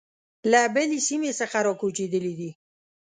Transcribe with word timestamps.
له 0.51 0.61
بلې 0.73 0.99
سیمې 1.07 1.31
څخه 1.39 1.57
را 1.65 1.73
کوچېدلي 1.81 2.33
دي. 2.39 2.51